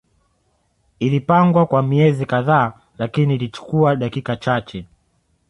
Ilipangwa 0.99 1.65
kwa 1.65 1.83
miezi 1.83 2.25
kadhaa 2.25 2.73
lakini 2.97 3.35
ilichukua 3.35 3.95
dakika 3.95 4.35
chache 4.35 4.85